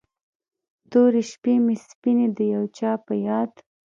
تورې 0.91 1.21
شپې 1.31 1.53
مې 1.65 1.75
سپینې 1.87 2.27
د 2.35 2.39
یو 2.53 2.63
چا 2.77 2.91
په 3.05 3.13
یاد 3.27 3.51